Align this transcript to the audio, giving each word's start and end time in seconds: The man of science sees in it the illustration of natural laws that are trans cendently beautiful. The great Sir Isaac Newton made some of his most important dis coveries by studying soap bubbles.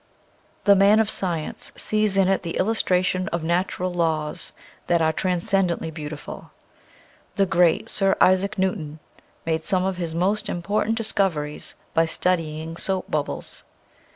The 0.63 0.75
man 0.75 0.99
of 0.99 1.11
science 1.11 1.71
sees 1.75 2.17
in 2.17 2.27
it 2.27 2.41
the 2.41 2.57
illustration 2.57 3.27
of 3.27 3.43
natural 3.43 3.93
laws 3.93 4.51
that 4.87 4.99
are 4.99 5.13
trans 5.13 5.47
cendently 5.47 5.93
beautiful. 5.93 6.49
The 7.35 7.45
great 7.45 7.87
Sir 7.87 8.15
Isaac 8.19 8.57
Newton 8.57 8.97
made 9.45 9.63
some 9.63 9.85
of 9.85 9.97
his 9.97 10.15
most 10.15 10.49
important 10.49 10.95
dis 10.95 11.11
coveries 11.11 11.75
by 11.93 12.05
studying 12.05 12.77
soap 12.77 13.11
bubbles. 13.11 13.63